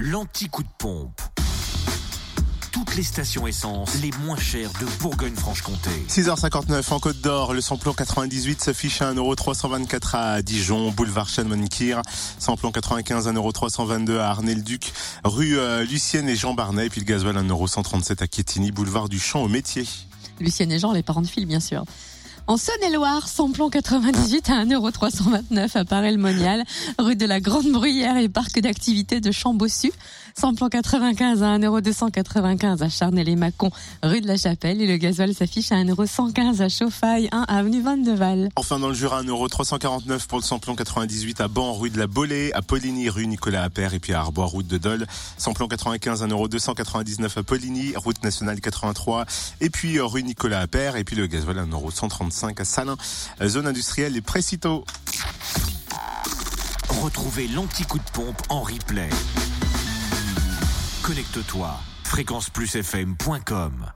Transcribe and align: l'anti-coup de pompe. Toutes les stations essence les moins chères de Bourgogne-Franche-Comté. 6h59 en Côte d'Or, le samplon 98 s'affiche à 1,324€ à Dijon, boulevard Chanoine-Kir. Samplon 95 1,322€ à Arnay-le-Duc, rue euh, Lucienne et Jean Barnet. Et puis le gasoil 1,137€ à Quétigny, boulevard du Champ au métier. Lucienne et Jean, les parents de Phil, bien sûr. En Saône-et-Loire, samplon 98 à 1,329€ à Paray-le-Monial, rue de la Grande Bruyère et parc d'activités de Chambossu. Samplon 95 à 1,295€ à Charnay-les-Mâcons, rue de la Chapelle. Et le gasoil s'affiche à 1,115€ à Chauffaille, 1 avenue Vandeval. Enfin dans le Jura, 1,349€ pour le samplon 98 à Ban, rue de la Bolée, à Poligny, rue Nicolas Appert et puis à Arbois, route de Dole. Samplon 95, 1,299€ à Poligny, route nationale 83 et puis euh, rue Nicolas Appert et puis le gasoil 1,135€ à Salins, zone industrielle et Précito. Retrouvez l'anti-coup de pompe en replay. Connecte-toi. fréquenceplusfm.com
l'anti-coup 0.00 0.62
de 0.62 0.68
pompe. 0.78 1.20
Toutes 2.72 2.96
les 2.96 3.02
stations 3.02 3.46
essence 3.46 4.00
les 4.00 4.10
moins 4.24 4.38
chères 4.38 4.70
de 4.80 4.86
Bourgogne-Franche-Comté. 5.00 5.90
6h59 6.08 6.92
en 6.92 7.00
Côte 7.00 7.20
d'Or, 7.20 7.52
le 7.52 7.60
samplon 7.60 7.92
98 7.92 8.62
s'affiche 8.62 9.02
à 9.02 9.12
1,324€ 9.12 10.16
à 10.16 10.42
Dijon, 10.42 10.90
boulevard 10.90 11.28
Chanoine-Kir. 11.28 12.00
Samplon 12.38 12.72
95 12.72 13.28
1,322€ 13.28 14.18
à 14.18 14.30
Arnay-le-Duc, 14.30 14.92
rue 15.24 15.58
euh, 15.58 15.84
Lucienne 15.84 16.28
et 16.28 16.36
Jean 16.36 16.54
Barnet. 16.54 16.86
Et 16.86 16.90
puis 16.90 17.00
le 17.00 17.06
gasoil 17.06 17.36
1,137€ 17.36 18.22
à 18.22 18.26
Quétigny, 18.26 18.72
boulevard 18.72 19.08
du 19.08 19.18
Champ 19.18 19.42
au 19.42 19.48
métier. 19.48 19.86
Lucienne 20.40 20.72
et 20.72 20.78
Jean, 20.78 20.92
les 20.92 21.02
parents 21.02 21.22
de 21.22 21.26
Phil, 21.26 21.44
bien 21.44 21.60
sûr. 21.60 21.84
En 22.50 22.56
Saône-et-Loire, 22.56 23.28
samplon 23.28 23.70
98 23.70 24.50
à 24.50 24.64
1,329€ 24.64 25.78
à 25.78 25.84
Paray-le-Monial, 25.84 26.64
rue 26.98 27.14
de 27.14 27.24
la 27.24 27.38
Grande 27.38 27.70
Bruyère 27.70 28.16
et 28.16 28.28
parc 28.28 28.58
d'activités 28.58 29.20
de 29.20 29.30
Chambossu. 29.30 29.92
Samplon 30.36 30.68
95 30.68 31.44
à 31.44 31.58
1,295€ 31.58 32.82
à 32.82 32.88
Charnay-les-Mâcons, 32.88 33.70
rue 34.02 34.20
de 34.20 34.26
la 34.26 34.36
Chapelle. 34.36 34.82
Et 34.82 34.88
le 34.88 34.96
gasoil 34.96 35.32
s'affiche 35.32 35.70
à 35.70 35.76
1,115€ 35.76 36.60
à 36.60 36.68
Chauffaille, 36.68 37.28
1 37.30 37.42
avenue 37.42 37.82
Vandeval. 37.82 38.48
Enfin 38.56 38.80
dans 38.80 38.88
le 38.88 38.94
Jura, 38.94 39.22
1,349€ 39.22 40.26
pour 40.26 40.38
le 40.38 40.44
samplon 40.44 40.74
98 40.74 41.40
à 41.40 41.46
Ban, 41.46 41.72
rue 41.74 41.90
de 41.90 41.98
la 41.98 42.08
Bolée, 42.08 42.50
à 42.54 42.62
Poligny, 42.62 43.10
rue 43.10 43.28
Nicolas 43.28 43.62
Appert 43.62 43.94
et 43.94 44.00
puis 44.00 44.12
à 44.12 44.18
Arbois, 44.18 44.46
route 44.46 44.66
de 44.66 44.76
Dole. 44.78 45.06
Samplon 45.38 45.68
95, 45.68 46.24
1,299€ 46.24 47.38
à 47.38 47.42
Poligny, 47.44 47.92
route 47.94 48.20
nationale 48.24 48.60
83 48.60 49.24
et 49.60 49.70
puis 49.70 49.98
euh, 49.98 50.04
rue 50.04 50.24
Nicolas 50.24 50.58
Appert 50.58 50.96
et 50.96 51.04
puis 51.04 51.14
le 51.14 51.28
gasoil 51.28 51.58
1,135€ 51.58 52.39
à 52.60 52.64
Salins, 52.64 52.96
zone 53.48 53.66
industrielle 53.66 54.16
et 54.16 54.20
Précito. 54.20 54.84
Retrouvez 56.88 57.48
l'anti-coup 57.48 57.98
de 57.98 58.10
pompe 58.12 58.40
en 58.48 58.62
replay. 58.62 59.08
Connecte-toi. 61.02 61.78
fréquenceplusfm.com 62.04 63.86